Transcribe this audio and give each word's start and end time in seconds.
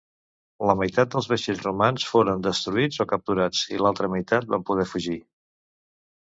La 0.69 0.75
meitat 0.77 1.11
dels 1.15 1.27
vaixells 1.33 1.61
romans 1.65 2.05
foren 2.11 2.41
destruïts 2.47 2.97
o 3.05 3.07
capturats 3.13 3.61
i 3.75 3.79
l'altra 3.83 4.11
meitat 4.15 4.49
van 4.55 4.65
poder 4.71 4.89
fugir. 4.95 5.21